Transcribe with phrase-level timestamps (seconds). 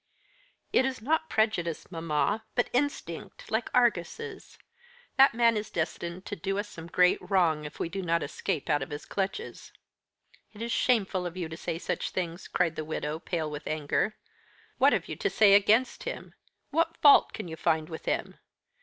[0.73, 4.57] "It is not prejudice, mamma, but instinct, like Argus's.
[5.17, 8.67] That man is destined to do us some great wrong, if we do not escape
[8.67, 9.71] out of his clutches."
[10.53, 14.15] "It is shameful of you to say such things," cried the widow, pale with anger.
[14.79, 16.33] "What have you to say against him?
[16.71, 18.39] What fault can you find with him?